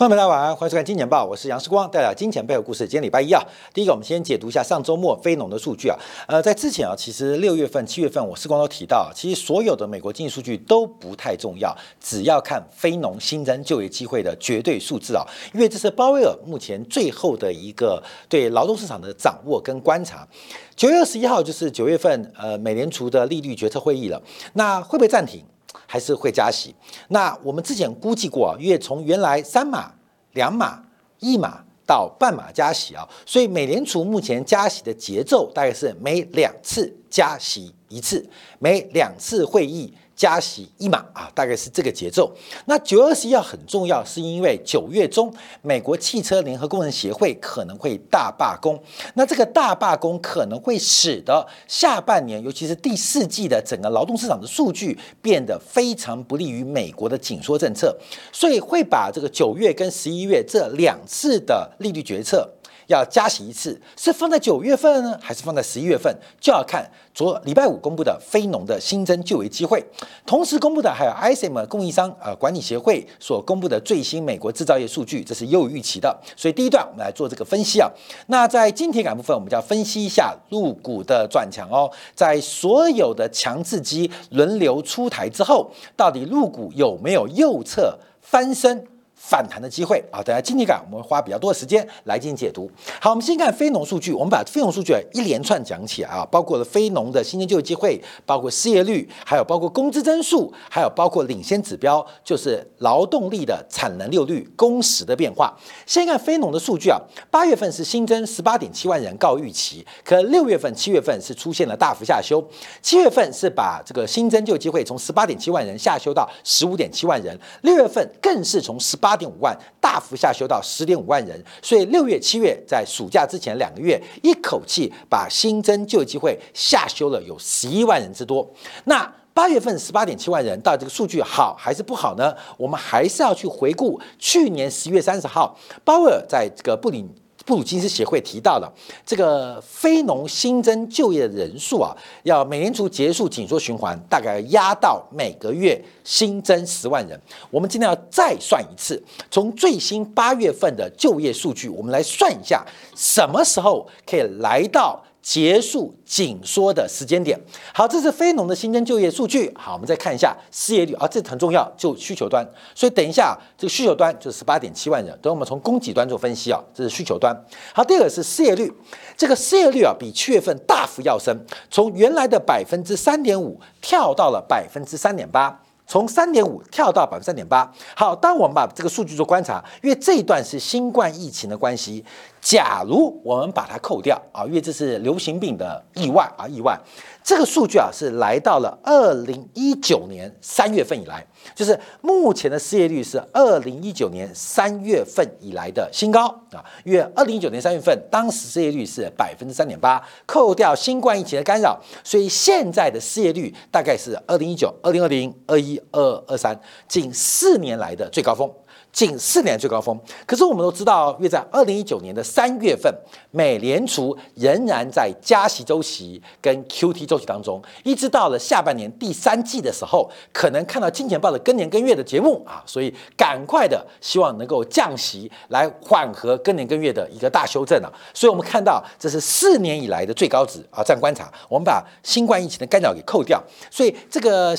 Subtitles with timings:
[0.00, 2.88] 朋友们大家晚安，欢迎收看《金钱报》，我是杨世光，带来金钱背后故事。
[2.88, 3.42] 今天礼拜一啊，
[3.74, 5.96] 第一个我们先解读一下上周末非农的数据啊。
[6.26, 20.26] 呃，在之前啊，其实六月份、七月份，我世光都提到，其实所有的美国经济数据都不太重要，只要看非农新增就业机会的绝对数字啊，因为这是鲍威尔目前最后的一个对劳动市场的掌握跟观察。
[20.74, 24.22] 九月二十一号就是九月份呃美联储的利率决策会议了，
[24.54, 25.44] 那会不会暂停？
[25.92, 26.72] 还是会加息。
[27.08, 29.92] 那我们之前估计过啊，因为从原来三码、
[30.34, 30.80] 两码、
[31.18, 38.24] 一码到半码加息啊，所以美联储目前加息的节奏大概是每两次加息一次，
[38.60, 39.92] 每两次会议。
[40.20, 42.30] 加息一码啊，大概是这个节奏。
[42.66, 48.78] 那九月二十一号很重要，是因为九月中美国汽车联合工人协会可能会大罢工。
[49.14, 57.96] 那这个大罢工可能会使得下半年，尤其是第四季的整个劳动市场的数据变得非常不利于美国的紧缩政策，
[58.30, 62.46] 所以会把这个九月跟十一月这两次的利率决策。
[62.90, 66.14] 要加息一次，是放在九月份呢，还是放在十一月份？
[66.40, 69.84] 就要看昨礼拜五公布的非农的新增就业机会，
[70.26, 76.14] 同时公布的还有 ISM 供应商呃管理协会所公布的最新美国制造业数据，这是优于预期的。
[76.36, 77.88] 所以第一段我们来做这个分析啊。
[78.26, 81.90] 那在金铁杆部分，我们就要分析一下入股的转强哦。
[82.14, 88.84] 在所有的强制机轮流出台之后，到底入股有没有右侧翻身？
[89.22, 90.22] 反弹的机会啊！
[90.22, 92.68] 等下经济感，我们花比较多的时间来进行解读。
[92.98, 105.54] 好，我们先看非农数据，我们把非农数据一连串讲起来啊，包括了非农的新增就业机会，包括失业率，还有包括工资增速，还有包括领先指标，就是劳动力的产能六率、工时的变化。
[105.84, 106.98] 先看非农的数据啊，
[107.30, 112.42] 八月份是新增十八点七万人，高预期，可六月份、七月份是出现了大幅下修。
[112.80, 119.09] 七月份是把这个新增就业机会从十八点七万人下修到十五点七万人，六月份更是从十八。
[119.10, 128.48] 八点五万大幅下修到十点五万人，所以六月、七月在暑假之前两个月，一口气把新增就业机会下修了有十一万人之多。
[128.84, 132.32] 那八月份十八点七万人，到这个数据好还是不好呢？
[132.56, 137.12] 我们还是要去回顾去年十月三十号，鲍威尔在这个布林。
[137.50, 138.72] 布鲁金斯协会提到了
[139.04, 141.90] 这个非农新增就业人数啊，
[142.22, 147.20] 要美联储结束紧缩循环，大概压到每个月新增十万人。
[147.50, 149.02] 我们今天要再算一次，
[149.32, 155.02] 从最新八月份的就业数据，我们来算一下什么时候可以来到。
[155.22, 157.38] 结束紧缩的时间点。
[157.74, 159.52] 好，这是非农的新增就业数据。
[159.56, 162.46] 好，我们再看一下失业率啊，这很重要，就需求端。
[162.74, 165.16] 所以等一下，这个需求端就是十八点七万人。
[165.20, 167.36] 等我们从供给端做分析啊，这是需求端。
[167.74, 168.72] 好，第二个是失业率，
[169.16, 171.36] 这个失业率啊比七月份大幅要升，
[171.70, 175.60] 从原来的百分之三点五跳到了百分之三点八。
[175.86, 177.68] 从三点五跳到百分之三点八。
[177.96, 182.04] 好，当我们把这个数据做观察，因为这一段是新冠疫情的关系。
[182.40, 186.78] 假如我们把它扣掉啊，因为这是流行病的意外啊，意外。
[187.22, 191.24] 这个数据啊是来到了二零一九年三月份以来，
[191.54, 196.64] 就是目前的失业率是二零一九年三月份以来的新高啊。
[196.82, 206.58] 因为二零一九年三月份当时失业率是百分之三点八，扣掉新冠疫情的干扰，所以现在的失业率大概是二零一九、二零二零、二一、二二三
[206.88, 208.50] 近四年来的最高峰。
[208.92, 212.92] 近四年最高峰，可是我们都知道，约在二零一九年的三月份，
[213.30, 234.56] 美联储仍然在加息周期跟 QT 周期当中，一直到了下半年第三季的时候，可能看到金钱豹的更年更月的节目啊，所以赶快的希望能够降息来缓和更年更月的一个大修正啊，所以我们看到这是四年以来的最高值啊，这样观察，我们把新冠疫情的干扰给扣掉，所以这个。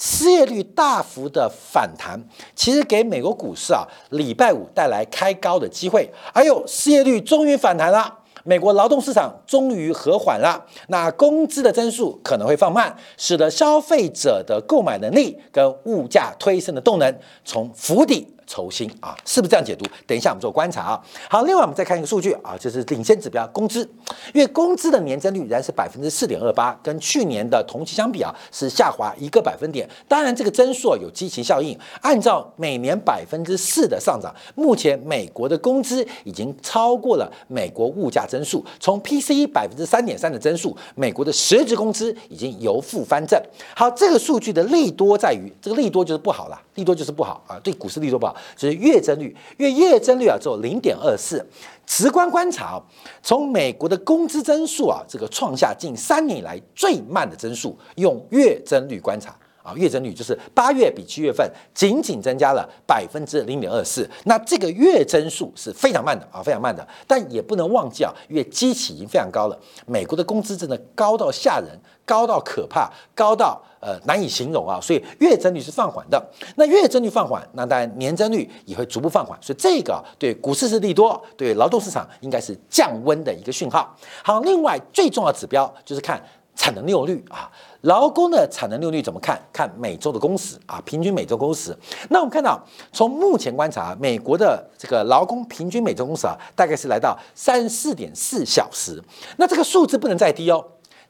[0.00, 2.18] 失业率大幅的反弹，
[2.56, 6.10] 其实给美国股市啊礼拜五带来开高的机会。
[6.32, 17.14] 还有，失业率终于反弹了，美国劳动市场终于和缓了，那工资的增速可能会放慢，使得消费者的购买能力跟物价推升的动能
[17.44, 18.26] 从釜底。
[18.50, 19.84] 筹薪啊，是不是这样解读？
[20.08, 21.00] 等一下我们做观察啊。
[21.28, 23.88] 好，另外我们再看一个数据啊，就是领先指标工资，
[24.34, 29.88] 因为工资的年增率仍然是百分之四点二八，跟去年的同期相比啊是下滑一个百分点。
[30.08, 38.64] 当然这个增速有基期效应，按照每年百分之四的上涨，目前美国的工资已经超过了美国物价增速。
[38.80, 43.40] 从 PCE 百分之三点三的增速，美国的实质工资已经由负翻正。
[43.76, 48.34] 好，这个数据的利多在于，这个利多就是不好了，利多就是不好啊，对股市利多不好。
[48.56, 51.44] 就是月增率，月月增率啊只有零点二四。
[51.86, 52.80] 直观观察，
[53.20, 66.86] 从美国的工资增速啊，这个创下近三年以来最慢的增速，用月增率观察啊，月增率就是八月比七月份仅仅增加了百分之零点二四，那这个月增速是非常慢的啊，非常慢的。
[67.06, 76.22] 但也不能忘记啊，因为基期已经非常高了，美国的工资真的高到吓人，高到可怕，高到呃难以形容啊，所以月增率是放缓的。
[76.56, 83.94] 那月增率放缓，那当然年增率也会逐步放缓，所以这个对股市是利多，对劳动市场应该是降温的一个讯号。
[84.24, 86.22] 好，另外最重要的指标就是看
[86.60, 87.50] 产能利用率啊。
[87.82, 89.40] 劳工的产能利用率怎么看？
[89.50, 91.74] 看每周的工时啊，平均每周工时。
[92.10, 92.62] 那我们看到，
[92.92, 99.02] 从目前观察，美国的这个劳工平均每周工时啊，大概是来到三十四点四小时。
[99.38, 100.62] 那这个数字不能再低哦，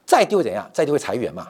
[0.05, 0.69] 再低会怎样？
[0.71, 1.49] 再低会裁员嘛。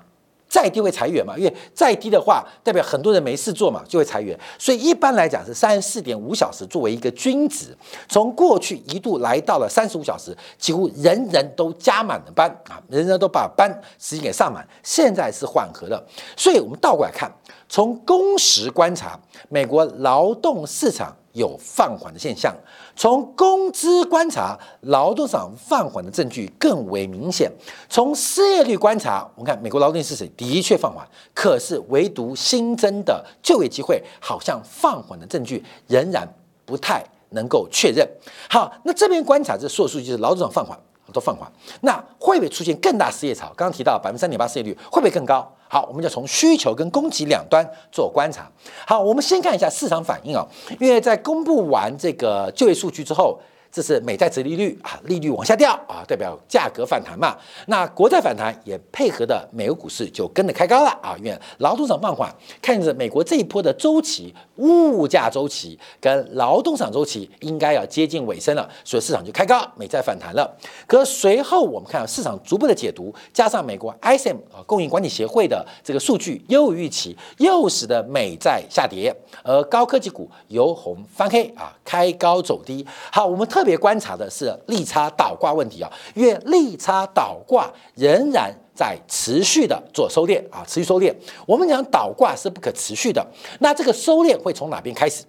[0.51, 1.38] 再低会裁员嘛？
[1.38, 4.38] 因为再低的话，代表很多人没事做嘛，就会裁员。
[4.59, 7.68] 所以一般来讲是三十四点五小时作为一个均值。
[8.09, 14.68] 从过去一度来到了三十五小时，几乎人人都加满了班啊，人人都把班时间给上满。
[14.83, 16.06] 现在是缓和了，
[16.36, 17.31] 所以我们倒过来看，
[17.69, 21.15] 从工时观察，美国劳动市场。
[21.33, 22.56] 有放缓的现象，
[22.95, 27.51] 从工资观察，劳动市场放缓的证据更为明显。
[27.89, 36.28] 从失业率观察，我们看美国劳动力市场的确放缓，可是唯独新增的就业机会好像放缓的证据仍然
[36.66, 38.07] 不太能够确认。
[38.50, 40.80] 好，那这边观察这所有数据是劳动市场放缓。
[41.13, 41.51] 都放缓，
[41.81, 43.48] 那会不会出现更大失业潮？
[43.48, 45.45] 刚刚提到百分之三点八失业率，会不会更高？
[45.73, 48.45] 好，我们就从需求跟供给两端做观察。
[48.85, 50.45] 好，我们先看一下市场反应啊，
[50.81, 53.39] 因为在公布完这个就业数据之后。
[53.71, 57.38] 这是美债殖利率啊，利率往下掉啊，代表价格反弹嘛。
[57.68, 62.29] 那国债反弹也配合的美国股市就跟着开高了啊，因为劳动市场放缓，
[62.62, 70.53] 看着美国这一波的周期，物价周期跟劳动市场周期应该要接近尾声了，所以市场就开高，美债反弹了。
[70.85, 82.85] 可随后我们看到市场逐步的解读，加上美国 ISM 啊供应管理协会的这个数据优于预期，又使得美债下跌，而高科技股由红翻黑啊，开高走低。
[83.09, 83.61] 好，我们特。
[83.62, 91.13] 特别观察的是利差倒挂问题啊，因为利差倒挂仍然在持续的做收敛啊，持续收敛。
[91.46, 93.24] 我们讲倒挂是不可持续的，
[93.60, 95.24] 那这个收敛会从哪边开始？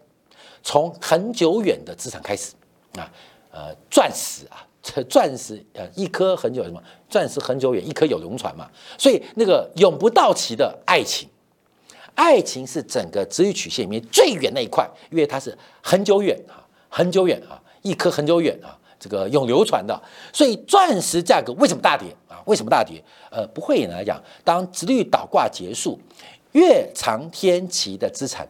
[0.62, 2.54] 从很久远的资产开始
[2.96, 3.12] 啊，
[3.50, 4.64] 呃，钻石啊，
[5.10, 6.82] 钻石呃，一颗很久什么？
[7.10, 11.28] 钻石很久远，一颗有龙船嘛，所以那个永不到期的爱情，
[12.14, 17.60] 爱情是整个值域曲线里面最远那一块，因为它是很久远啊，很久远啊。
[17.82, 20.00] 一颗很久远啊，这个永流传的，
[20.32, 22.40] 所以钻石价格为什么大跌啊？
[22.46, 23.02] 为什么大跌？
[23.30, 25.98] 呃，不会来讲，当直率倒挂结束，
[26.52, 28.46] 越长天期的资产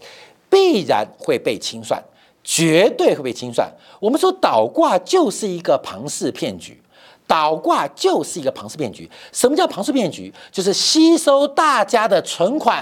[0.50, 2.02] 必然会被清算，
[2.44, 3.70] 绝对会被清算。
[4.00, 6.82] 我们说倒挂就是一个庞氏骗局，
[7.26, 9.08] 倒挂就是一个庞氏骗局。
[9.32, 10.32] 什么叫庞氏骗局？
[10.50, 12.76] 就是吸收大家的存款，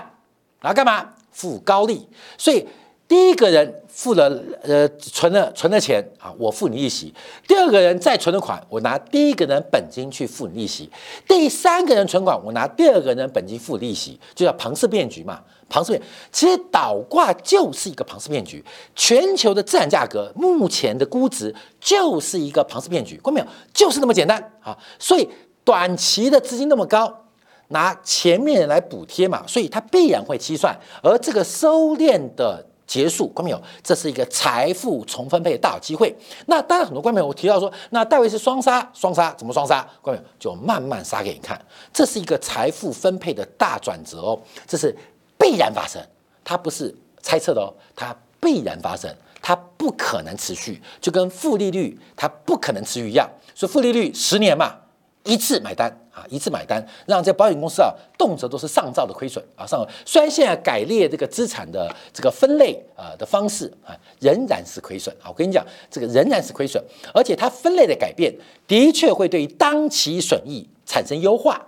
[0.61, 1.15] 然后干嘛？
[1.31, 2.09] 付高利。
[2.37, 2.67] 所以
[3.11, 3.75] 第一个人。
[3.93, 7.13] 付了呃存了存了钱啊，我付你利息。
[7.47, 10.89] 第二个人再存的款，我拿第一个人本金去付你利息。
[11.29, 15.43] 第三个人存款，我拿第二个人本金付利息，就叫庞氏骗局嘛。
[15.69, 16.03] 庞氏骗，
[16.33, 18.65] 其实倒挂就是一个庞氏骗局。
[18.95, 23.47] 全球的资产价格目前的估值就是一个庞氏骗局，看到没有？
[23.75, 24.75] 就是那么简单啊。
[24.99, 25.29] 所以
[25.63, 27.13] 短期的资金那么高，
[27.69, 30.75] 拿前面人来补贴嘛，所以它必然会计算。
[31.03, 32.70] 而这个收敛的。
[32.91, 36.13] 结束，观众朋友，这是一个财富重分配的大好机会。
[36.47, 39.81] 那当然，很多观众朋友我提到说，那戴维是双杀，双杀怎么双杀？
[40.03, 41.57] 观众朋友就慢慢杀给你看，
[41.93, 44.93] 这是一个财富分配的大转折哦，这是
[45.39, 46.05] 必然发生，
[46.43, 46.93] 它不是
[47.23, 49.09] 猜测的哦，它必然发生，
[49.41, 53.31] 它不可能持续，就跟负利率它不可能持续一样。
[53.55, 54.80] 所以负利率十年嘛。
[55.25, 65.29] 一次买单啊，一次买单，让这保险公司啊，动辄都是上兆的亏损啊，上虽然现在改列这个资产的这个分类啊的方式啊，仍然是亏损啊。
[65.29, 68.35] 我跟你讲，这个仍然是亏损，而且它分类的改变
[68.67, 71.61] 的确会对当期损益产生优化，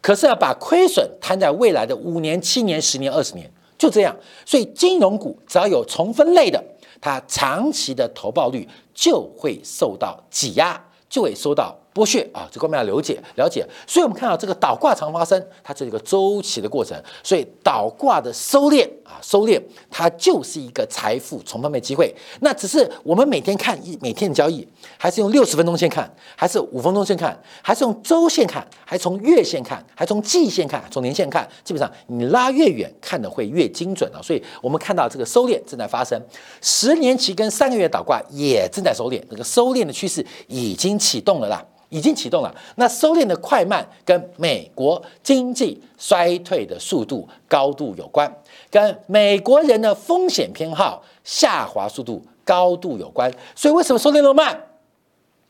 [0.00, 4.16] 可是要把亏损摊在未来的五年、七年、十年、二十年，就这样。
[4.46, 6.62] 所以金融股只要有重分类的，
[7.00, 11.76] 它长期的投报率就会受到挤压，就会受到。
[11.92, 22.14] 剥削啊，这方面要了解了解，所以我们看到这个倒挂常发生，它是一个周期的过程，所以倒挂的收敛啊，收敛它就是一个财富重分配机会。
[22.40, 24.66] 那只是我们每天看一每天的交易，
[24.96, 34.22] 还是用六十分钟线看，还是五分钟线看，还是用周线看，还从月线看，还从季线看，从年线看，基本上你拉越远看的会越精准啊。
[34.22, 36.20] 所以我们看到这个收敛正在发生，
[36.60, 41.64] 十年期跟三个月倒挂也正在收敛，这个收敛的趋势已经启动了啦。
[41.90, 42.52] 已经启动了。
[42.76, 48.34] 那收敛的快慢跟美国经济衰退的速度高度有关，
[48.70, 53.30] 跟美国人的风险偏好下滑速度高度有关。
[53.54, 54.68] 所以为什么收敛那么慢？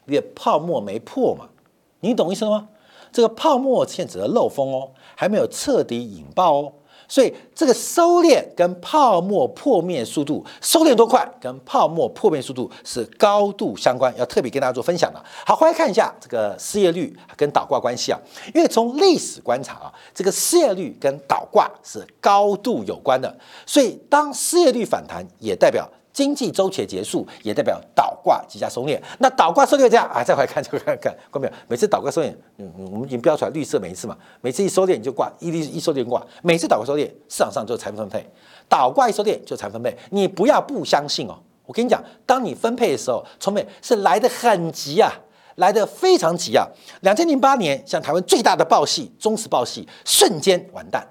[0.06, 1.48] 因为泡沫没破嘛。
[2.00, 2.68] 你懂意思了吗？
[3.12, 6.72] 这个泡沫现在只是漏风哦，还没有彻底引爆哦。
[7.10, 15.20] 所以这个收敛跟泡沫破灭速度，收敛多快跟泡沫破灭速度是高度相关，要特别跟大家做分享的。
[15.44, 18.18] 好，回来看一下这个失业率跟倒挂关系啊，
[18.54, 23.36] 因为从历史观察啊，这个失业率跟倒挂是高度有关的。
[23.66, 25.86] 所以当失业率反弹，也代表。
[26.12, 29.00] 经济周期的结束，也代表倒挂即将收敛。
[29.18, 31.52] 那倒挂收敛这样啊，再回来看，再看看，看没有？
[31.68, 34.16] 每次倒挂收敛，嗯，我们已经标出来绿色每一次嘛。
[34.40, 36.24] 每次一收敛你就挂，一一收敛挂。
[36.42, 38.28] 每次倒挂收敛，市场上就财富分配。
[38.68, 39.96] 倒挂一收敛就财富分配。
[40.10, 45.12] 你不要不相信哦，我跟你讲，当你分配的时候，从美是来的很急啊，
[45.56, 46.66] 来的非常急啊。
[47.02, 51.06] 两千零八年，像台湾最大的报系中时报系，瞬间完蛋。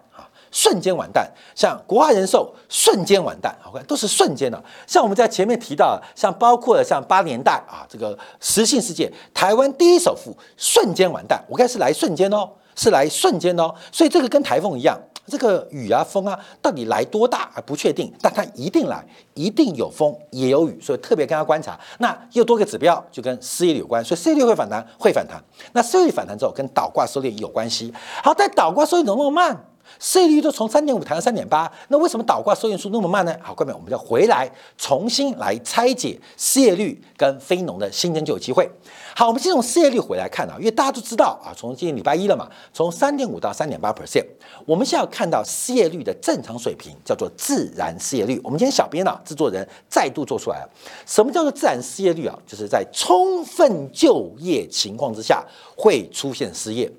[0.51, 4.61] 瞬间完蛋，像国华人寿瞬间完蛋，OK，都是瞬间的。
[4.87, 13.73] 像我们在前面提到，像包括了像八年代啊，这个实信世界，台湾第一首富瞬间完蛋，我看是来瞬间哦，是来瞬间哦。
[13.91, 21.79] 所以这个跟台风一样，这个雨啊风啊，到底来多大还不确定，但它一定来，一定有风也有雨，所以特别跟他观察。
[21.99, 25.39] 那又多个指标，就跟失业率有关，所以失业率会反弹，会反弹。
[25.73, 27.93] 那失业率反弹之后，跟倒挂收敛有关系。
[28.23, 29.65] 好，但倒挂收敛怎么那么慢？
[29.97, 33.35] 失业率都从三点五谈到三点八，那为什么倒挂收益速那么慢呢？
[33.41, 38.69] 好，各位，我们要回来重新来拆解失业率跟非农的新增就有机会。
[39.15, 44.25] 好，我们先从失业率回来看啊，因为大家都知道啊，从今天礼拜一了嘛，从三点五到三点八 percent，
[44.65, 48.39] 我们现在要看到失业率的正常水平叫做自然失业率。
[48.43, 50.69] 我们今天小编啊，制作人再度做出来了，
[51.05, 52.37] 什么叫做自然失业率啊？
[52.45, 55.43] 就是在充分就业情况之下
[55.75, 56.89] 会出现失业。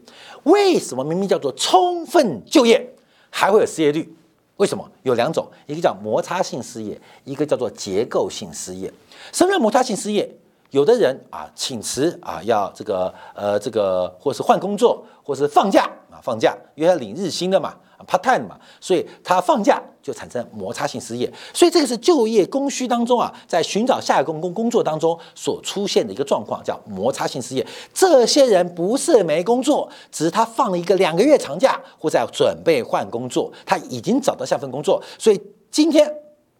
[0.44, 2.79] 为什么明明叫做充分就业，
[3.30, 4.14] 还会有失业率？
[4.56, 4.86] 为什么？
[5.04, 8.92] 有两种，一个叫摩擦性失业，一个叫做结构性失业。
[9.32, 10.30] 什么叫摩擦性失业？
[10.70, 17.74] 有的人啊，请辞啊，要这个呃这个，或是换工作，或是放假啊，放假，因为要领日薪的嘛。
[18.06, 27.66] Part time 嘛，所以他放假就产生摩擦性失业，所以这个是就业供需当中啊，在寻找下一个工工作当中所出现的一个状况，叫摩擦性失业。
[27.92, 35.40] 这些人不是没工作，只是他放了一个两个月长假，或在准备换工作，他已经找到下份工作，所以
[35.70, 36.10] 今天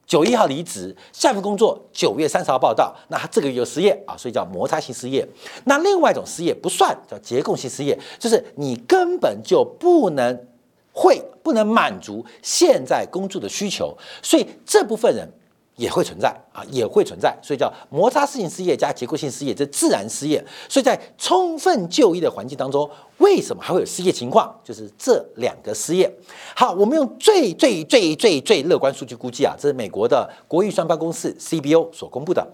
[0.07, 5.27] 九一号离职，下份工作九月三十号报道，那他这个月有失业啊，所以叫摩擦性失业。
[5.65, 10.50] 那另外一种失业不算，叫结构性失业，就是你根本就不能。
[10.93, 15.29] 会不能满足现在工作的需求，所以这部分人
[15.77, 20.45] 也会存在啊，也会存在，所以叫摩擦性失业加结构性失业，这自然失业。
[20.69, 24.55] 所以在充分就业的环境当中，为什么还会有失业情况？
[24.63, 26.13] 就是这两个失业。
[26.55, 32.47] 好，我们用最最最最最乐观数据估计啊，这是美国的国预算办公室 CBO 所公布的，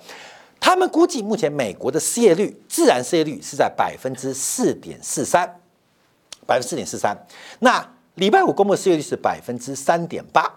[0.61, 5.61] 他们估计目前美国的失业率，自然失业率是在百分之四点四三，
[6.47, 7.27] 百分之四点四三。
[7.59, 10.51] 那礼拜五公布失业率是百分之三点八，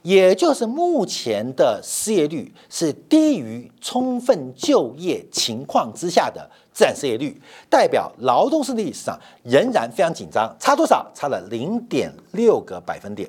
[0.00, 7.38] 也就是目前的失业率是低于充分就业情况之下的自然失业率，
[7.68, 10.56] 代表劳动市场仍然非常紧张。
[10.58, 11.06] 差多少？
[11.14, 13.28] 差了零点六个百分点，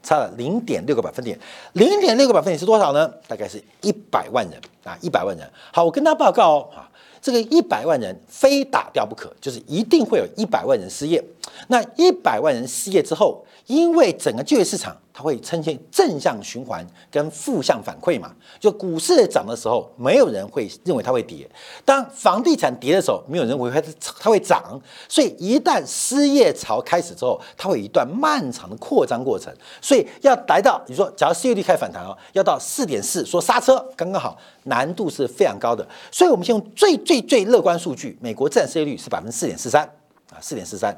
[0.00, 1.36] 差了零点六个百分点。
[1.72, 3.12] 零点六个百分点是多少呢？
[3.26, 5.50] 大概是一百万人啊，一百万人。
[5.72, 6.88] 好，我跟他报告哦，啊，
[7.22, 11.24] 这个一百万人非打掉不可，就是一定会有一百万人失业。
[11.68, 21.46] 那一百万人失业之后，因为整个就业市场它会呈现正向循环跟负向反馈嘛，就股市涨的时候，没有人会认为它会跌；
[21.84, 23.82] 当房地产跌的时候，没有人认为它
[24.18, 24.80] 它会涨。
[25.08, 29.52] 所以一旦失业潮开始之后，它会一段漫长的扩张过程。
[29.80, 35.86] 所以要来到你说，假如失业率开始反弹哦，要到四点四，说刹车刚刚好，难度是非常高的。
[36.10, 39.84] 所以我们先用最最最乐观数据，美国占失业率是百分之四点四三
[40.30, 40.96] 啊，四点四三。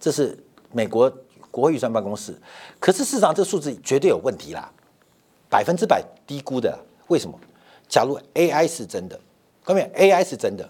[0.00, 0.36] 这是
[0.72, 1.12] 美国
[1.52, 2.36] 国会预算办公室，
[2.80, 4.68] 可是事实上这数字绝对有问题啦，
[5.48, 6.76] 百分之百低估的。
[7.06, 7.38] 为什么？
[7.88, 9.20] 假如 AI 是真的，
[9.62, 10.68] 各位 AI 是真的，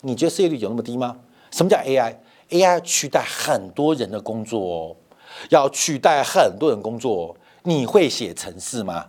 [0.00, 1.18] 你觉得失业率有那么低吗？
[1.50, 4.96] 什么叫 AI？AI 取代很多人的工作哦，
[5.50, 7.36] 要取代很多人工作哦。
[7.64, 9.06] 你会写程式吗？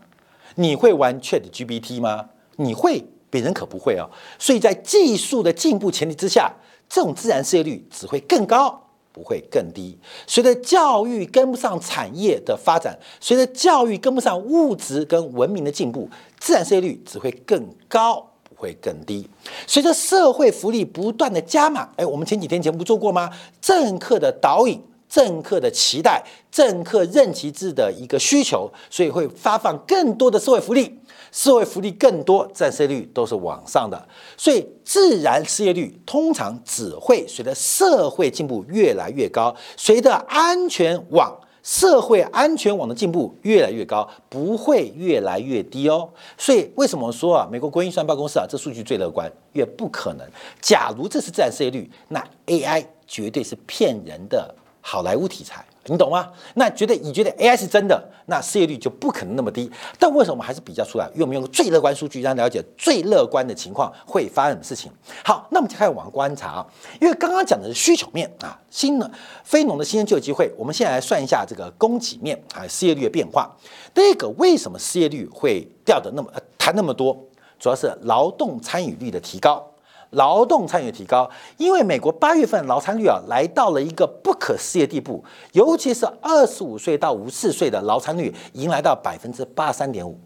[0.55, 2.29] 你会玩 ChatGPT 吗？
[2.55, 3.05] 你会？
[3.29, 4.10] 别人可不会哦。
[4.38, 6.53] 所以在技术的进步前提之下，
[6.88, 8.83] 这种自然失业率只会更高。
[9.13, 9.98] 不会更低。
[10.27, 18.27] 随着教育跟不上产业的发展，随着教育跟不上物质跟文明的进步，自然失业率只会更高。
[18.43, 19.27] 不会更低。
[19.67, 23.29] 随着社会福利不断的加码，哎，我们前几天节目不做过吗？
[23.62, 24.82] 政客的导引。
[25.10, 30.91] 政客的期待，政客任期制的一个需求，所以会发放更多的社会福利，
[31.34, 46.08] 社会福利更多，占失业率都是往上的，所以自然失业率通常只会随着社会进步越来越高，随着安全网、社会安全网的进步越来越高，不会越来越低哦。
[46.38, 49.28] 所以为什么说啊，美国国营算办公室啊，这数据最乐观？
[49.54, 50.28] 越不可能。
[50.62, 54.54] 假如这是自然失业率，那 AI 绝对是骗人的。
[54.86, 56.32] 好莱坞题材，你懂吗？
[56.56, 59.70] 那觉得你觉得 AI 是真的，那失业率就不可能那么低。
[60.00, 61.10] 但为什么我们还是比较出来？
[61.16, 64.92] 用不用最乐观数据，让了解最乐观的情况会发生什么事情？
[65.25, 66.68] 好，那我们就开始往观察啊。
[67.02, 69.12] 因为刚刚讲的是需求面啊，新的
[69.44, 70.50] 非农的新鲜就业机会。
[70.58, 73.54] 我们现在来算一下这个供给面啊，失业率的变化。
[73.94, 77.18] 第一个，为什么失业率会掉的那么呃谈那么多？
[77.60, 79.66] 主要是劳动参与率的提高。
[80.13, 90.17] 劳动参与提高，因为美国八月份劳参率啊来到了一个不可思议的地步，尤其是二十五岁到五十四岁的劳参率迎来到百分之八十三点五，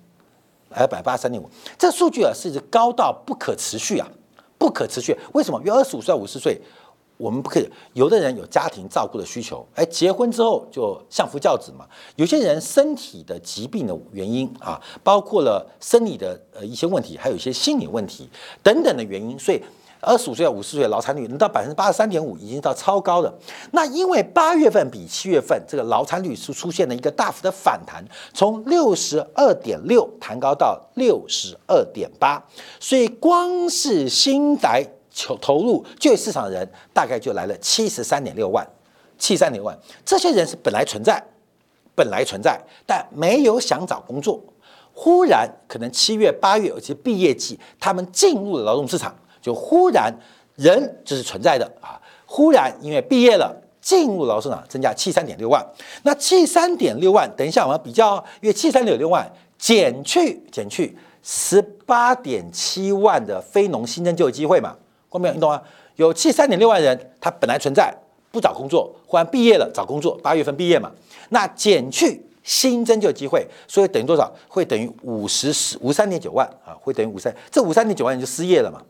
[0.69, 4.07] 来百八十三点五，这数据啊是高到不可持续啊，
[4.57, 5.17] 不可持续。
[5.33, 5.59] 为什么？
[5.65, 6.61] 因为二十五岁到五十岁。
[7.17, 11.83] 我们不可以，有的人有家庭照顾的需求，哎，结婚之后就相夫教子嘛。
[12.15, 18.29] 有些人身体的疾病的原因啊，包括了生理的呃一些问题，还有一些心理问题
[18.61, 19.59] 等等的原因，所以
[19.99, 23.33] 二十五岁到五十岁劳残率能到百分之八十三点五，已经到超高的。
[23.71, 32.45] 那因为八月份比七月份这个劳残率是出现了一个大幅的反弹，从六十二点六弹高到六十二点八，
[32.79, 34.87] 所以光是新来。
[35.17, 38.65] 求投入就业市场的人大概就来了七十三点六万，
[39.17, 41.19] 七十三点万，这些人是本来存在，
[41.95, 44.39] 本来存在，但没有想找工作，
[44.93, 50.13] 忽然可能七月八月，尤其毕业季，他们进入了劳动市场，就忽然
[50.55, 55.65] 人就是存在的啊，忽然因为毕业了进入劳动市场，增加七三点六万，
[56.03, 64.75] 那七三点六万，等一下我们比较，因为七三点六万减去减去十八点七万的非农新增就业机会嘛。
[65.09, 65.61] 光明，你懂吗？
[65.95, 67.93] 有七三点六万人，他本来存在
[68.31, 70.91] 不找工作，忽然毕业了找工作，八月份毕业嘛，
[71.29, 74.31] 那减去新增就有机会，所以等于多少？
[74.47, 78.81] 会等于五十十五三点九万啊，会等于五三，这五三点九万人就失业了嘛。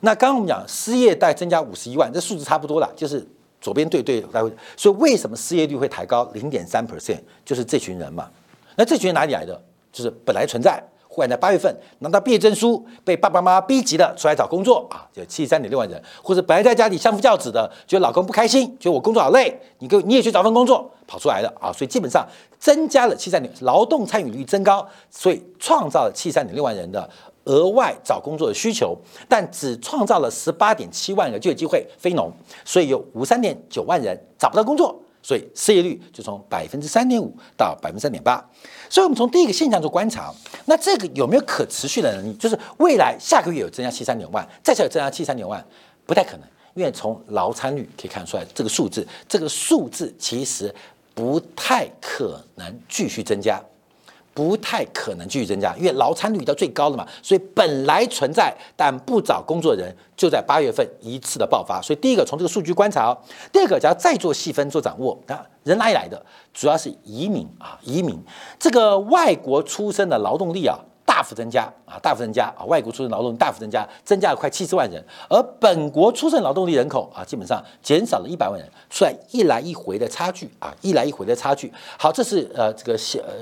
[0.00, 3.26] 那刚刚我们讲失业概增加五十一万，这数字差不多了，就是
[3.60, 7.20] 左边对对来回，所以为什么失业率会抬高零点三 percent？
[7.44, 8.30] 就是这群人嘛。
[8.76, 9.62] 那这群人哪里来的？
[9.92, 10.82] 就是本来存在。
[11.14, 22.26] 忽然在八月份拿到毕业证书，被爸爸妈妈逼急了出来找工作啊，就七十三点六万人，或者本来在家里相夫教子的，觉得老公不开心，觉得我工作好累，你给你也去找份工作，跑出来了啊，所以基本上
[22.58, 27.08] 增加了七三点劳动参与率增高，所以创造了七三点六万人的
[27.44, 28.98] 额外找工作的需求，
[29.28, 32.28] 但只创造了十八点七万个就业机会非农，
[32.64, 35.00] 所以有五三点九万人找不到工作。
[35.24, 38.36] 所以失业率就从百分之三点五到百分之三点八，
[38.90, 40.30] 所以我们从第一个现象做观察，
[40.66, 42.34] 那这个有没有可持续的能力？
[42.34, 45.64] 就是未来下个月有增加七三点万，再下有增加七三点万，
[46.04, 46.42] 不太可能，
[46.74, 50.72] 因为从劳参率可以看出来，这个数字，这个数字其实
[51.14, 53.58] 不太可能继续增加。
[54.34, 61.80] 不太可能继续增加，因为劳参率到最高了嘛，所以本来存在但不找工作人就在八月份一次的爆发。
[61.80, 63.18] 所以第一个从这个数据观察哦，
[63.52, 66.20] 第二个只要再做细分做掌握，啊，人哪里来的？
[66.52, 68.18] 主要是移民啊，移民
[68.58, 70.78] 这个外国出生的劳动力啊。
[71.06, 81.72] 大幅增加啊，大幅增加啊，外国出生劳动力大幅增加，增加了快七十万人，而本国出生劳动力人口啊，基本上减少了一百万人，出来一来一回的差距啊，一来一回的差距。
[81.98, 82.98] 好，这是呃这个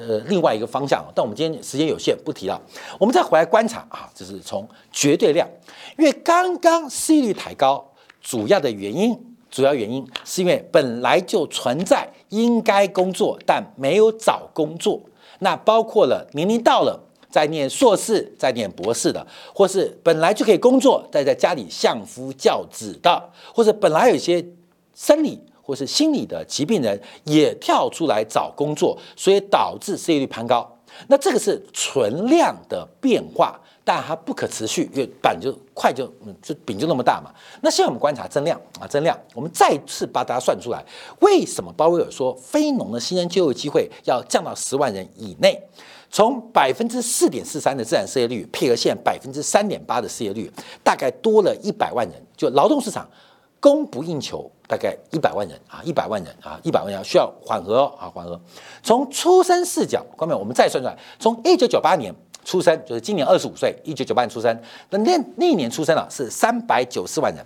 [0.07, 2.61] 呃另外一个方向，但我们今天时间有限，不提了。
[2.99, 5.49] 我们再回来观察啊，这是从绝对量，
[5.97, 7.83] 因为刚刚失业率抬高，
[8.21, 9.19] 主要的原因，
[9.51, 15.01] 主要原因是因为本来就存在应该工作但没有找工作，
[15.39, 17.02] 那包括了年龄到了。
[17.33, 24.45] 在念硕士、在念博士的，或是本来就可以工作，但在家里相夫教子的，或者本来有一些
[24.95, 30.71] 生理或是心理的疾病人也跳出来找工作，所以导致失业率攀高。
[31.09, 36.07] 那这个是存量的变化，但它不可持续，因为板就快就
[36.43, 37.33] 就饼就那么大嘛。
[37.63, 40.85] 那现在我们观察增量啊，增量，我们再次把它算出来。
[41.21, 45.59] 为什么鲍威尔说非农的新人就业机会要降到十万人以内？
[46.13, 50.53] 从百分之四点四三的自然失业率，配合现百分之三点八的失业率，
[50.85, 52.23] 大概多了一百万人。
[52.37, 53.09] 就劳动市场
[53.59, 58.39] 供不应求，大概一百万人啊，一百万人啊，一百万人需要缓和啊，缓和。
[58.83, 64.61] 从出生视角方面，我们再算出来，从一九九八年出生，就是今年二十五岁，一九九八年出生。
[64.91, 67.43] 那那那一年出生了是三百九十万人，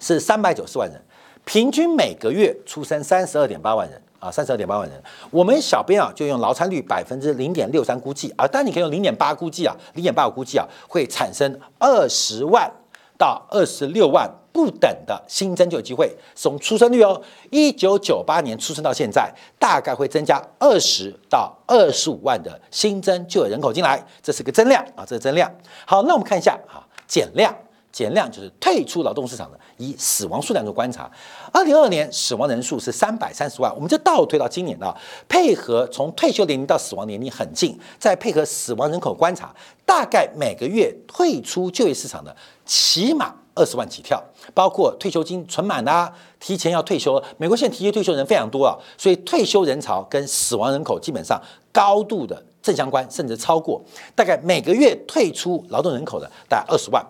[0.00, 1.00] 是三百九十万人，
[1.46, 5.02] 平均每个月出生三十二点八万人啊，三十二点八万人。
[5.30, 12.72] 我们小编啊就用劳参率百分之零点六三估计啊，当然你可以用零点八估计啊，零点八我估计啊，会产生二十万
[13.18, 14.30] 到二十六万。
[14.54, 25.52] 不等的新增就业机会，从出生率哦，一九九八年出生到现在，大概会增加二十到二十五万的新增就业人口进来，这是个增量啊，这是增量。
[25.84, 27.52] 好，那我们看一下啊，减量，
[27.94, 31.08] 减量就是退出劳动市场的，以死亡数量做观察。
[31.52, 34.92] 二零二二年死亡人数是三百三十万，我们就倒推到今年啊，
[35.28, 39.54] 配合从退休年龄到死亡年龄很近，再配合死亡人口观察，
[39.86, 42.34] 大概每个月退出就业市场的
[42.66, 43.36] 起码。
[43.56, 44.20] 二十万起跳，
[44.52, 47.22] 包括退休金存满啦，提前要退休。
[47.36, 53.80] 美国现在提前退休人非常多啊，所以退休人潮跟死亡人口基本上高度的正相关，甚至超过。
[54.16, 57.00] 大概每个月退出劳动人口的大概二十万，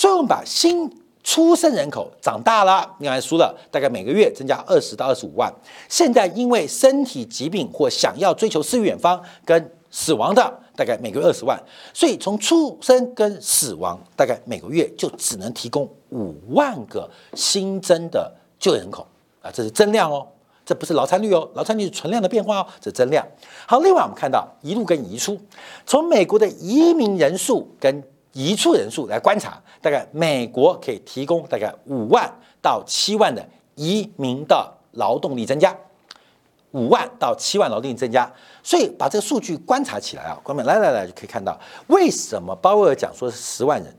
[0.00, 0.90] 所以我们把新
[1.22, 5.52] 出生人口长大了，你看输了，大概每个月增加二十到二十五万。
[5.90, 10.58] 现在因为身体疾病或想要追求诗远方跟死亡的。
[10.74, 19.06] 大概每个月二十万，所以从出生跟死亡，大概每个月就只能提供五万个新增的就业人口
[19.42, 20.26] 啊，这是增量哦，
[20.64, 23.26] 这不是劳参率哦，劳参率是存量的变化哦，这是增量。
[23.66, 25.38] 好，另外我们看到移入跟移出，
[25.84, 32.30] 从美国的移民人数跟移出人数来观察，大概美国可以提供大概五万
[32.62, 35.76] 到七万的移民的劳动力增加。
[36.72, 43.92] 五万到七万劳动力增加，所以把这个数据观察起来啊，观众来来来就可以看到，为什么鲍威尔讲说是十万人？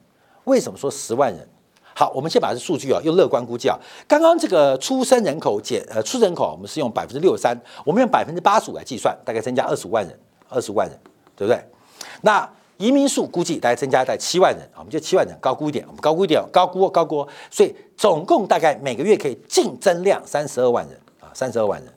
[0.46, 1.46] 为什么说十万人？
[1.94, 10.17] 好，我们先把这数据啊用乐观估计啊，刚刚这个出生人口减呃出生人口，我们是用百分之六十三，我们用百分之八十五来计算，大概增加二十五万人，
[10.48, 10.98] 二十万人，
[11.36, 11.62] 对不对？
[12.22, 12.50] 那
[12.82, 21.94] 移民数估计大概增加在七万人，我们就七万人高估一点，我们高估一点，高估高估，所以总共大概每个月可以净增量三十二万人啊，三十二万人。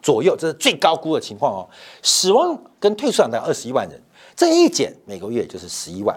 [0.00, 1.68] 左右，这是最高估的情况哦。
[2.02, 4.00] 死亡跟退出大概二十一万人，
[4.36, 6.16] 这一减每个月就是十一万。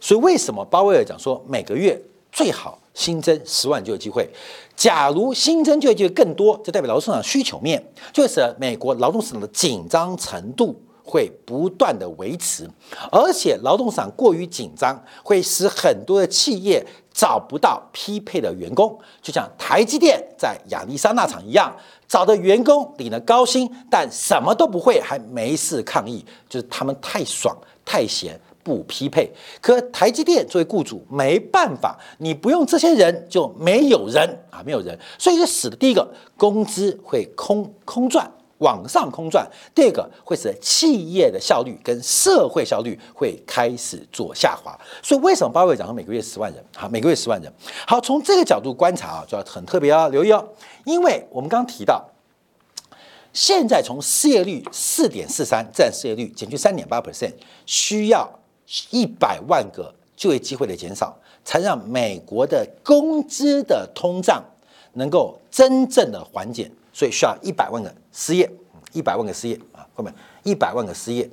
[0.00, 2.00] 所以为什么鲍威尔讲说每个月
[2.32, 4.28] 最好新增十万就业机会？
[4.74, 7.80] 假如新增就业机会更多，就代表劳动市场需求面，
[8.12, 12.68] 就会使美国劳动市场的紧张程度会不断的维持，
[13.10, 21.74] 而且劳动市场过于紧张，会使很多的企业找不到匹配的员工，就像台积电在亚利桑那厂一样。
[22.08, 29.32] 找的员工领了高薪，但什么都不会，还没事抗议，就是他们太爽太闲不匹配。
[29.62, 38.30] 可台积电作为雇主没办法，你不用这些人就没有人啊，没有人，所以就使得第一个工资会空空转
[38.62, 44.78] 往上空转，第二个会使得企业的效率跟社会效率会开始做下滑。
[45.02, 46.64] 所以为什么巴菲特讲说每个月十万人？
[46.74, 47.52] 好，每个月十万人。
[47.86, 50.48] 好，从这个角度观察啊，就要很特别要留意哦。
[50.84, 52.08] 因为我们刚刚提到，
[53.32, 57.32] 现在从失业率四点四三，自然失业率减去三点八 percent，
[57.66, 58.30] 需要
[58.90, 64.44] 一百万个就业机会的减少，才让美国的工资的通胀
[64.94, 68.50] 能够真正的缓解，所以需要一百万个失业，
[68.92, 71.28] 一百万个失业啊，后面一百万个失业。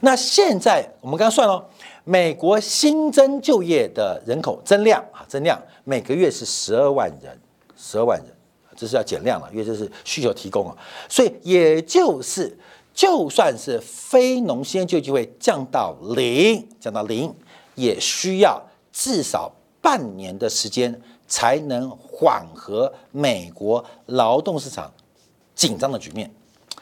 [0.00, 1.68] 那现在我们刚刚算了，
[2.04, 7.38] 美国新增就业的人口增量啊，增量每个月是十二万人，
[7.76, 8.34] 十二万人。
[8.76, 10.74] 这是要减量了，因为这是需求提供啊，
[11.06, 12.56] 所以也就是，
[12.94, 17.34] 就算是非农新就业机会降到零，降到零，
[17.74, 18.58] 也需要
[18.90, 19.52] 至少
[19.82, 20.98] 半年的时间
[21.30, 24.92] 才能缓和美国劳动市场
[25.54, 26.30] 紧张的局面，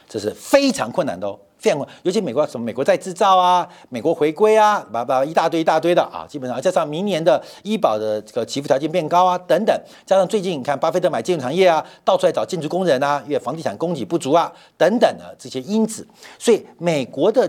[0.08, 1.38] 这是非常困难的哦。
[1.58, 16.06] 非常困难尤其美国什么美国在制造啊，美国回归啊，把把一大堆一大堆的啊，基本上加上明年的医保的这个给付条件变高啊等等，加上最近你看巴菲特买建筑行业啊，到处来找建筑工人啊，因为房地产供给不足啊等等的这些因子，
[16.38, 17.48] 所以美国的。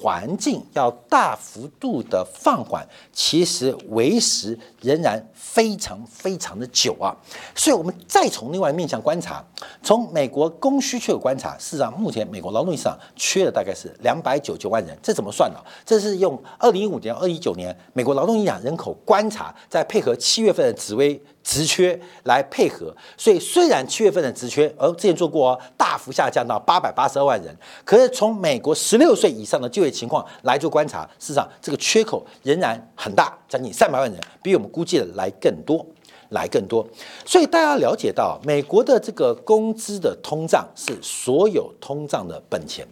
[0.00, 7.14] 环境要大幅度的放缓，其实为时仍然非常非常的久啊。
[7.54, 9.44] 所以，我们再从另外面向观察，
[9.82, 14.96] 从美国供需缺口观察，事实上，目前美国劳动力市场缺的大概是两百九九万人。
[15.02, 15.58] 这怎么算呢？
[15.84, 21.22] 这是用二零一五年、二一九年美国劳动力市场人口观察，再配合七月份的紫薇。
[21.42, 35.84] 职缺来配合，所以虽然七月份的职缺，而之前做过哦大幅下降到八百八十二万人，可是从美国十六岁以上的就业情况来做观察，事实上这个缺口仍然很大，将近三百万人，比我们估计的来更多，
[36.30, 36.86] 来更多。
[37.24, 42.86] 所以大家了解到，美国的这个工资的通胀是所有通胀的本钱，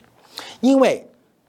[0.61, 1.08] 因为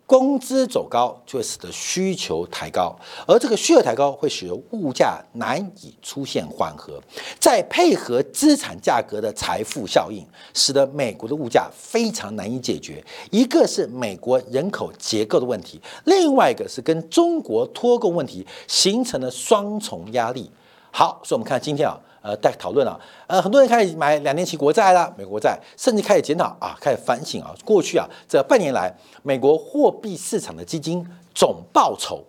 [0.10, 7.00] 工资走高就会使得需求抬高，而这个需求抬高会使得物价难以出现缓和，
[7.40, 13.06] 再配合资产价格的财富效应，使得美国的物价非常难以解决。
[13.30, 20.50] 一个是美国人口结构的问题，另外一个是跟中国脱钩问题形成了双重压力。
[20.90, 21.96] 好，所以我们看今天啊。
[22.22, 32.22] 呃，在讨论啊，呃，很多人开始买两年期国债啦，美国债，甚至开始检讨啊，开始反省啊，过去啊这半年来，美国货币市场的基金总报酬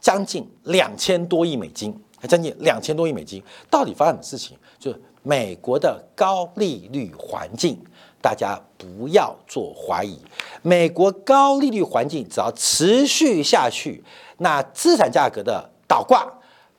[0.00, 4.56] 将近两千多亿美金，还将近两千多亿美金，到底发生什么事情？
[4.78, 7.82] 就是美国的高利率环境，
[8.20, 10.18] 大家不要做怀疑，
[10.60, 14.04] 美国高利率环境只要持续下去，
[14.36, 16.30] 那资产价格的倒挂、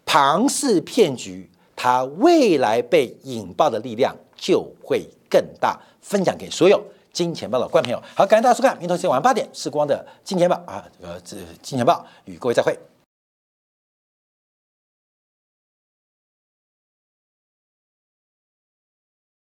[0.06, 1.49] 庞氏骗局。
[1.82, 8.04] 它未来被引爆的力量就会更大，分享给所有金钱豹的观众朋友。
[8.14, 12.78] 好，感谢大家收看，明天晚上八点，时光的金钱豹啊，呃，这金钱豹与各位再会。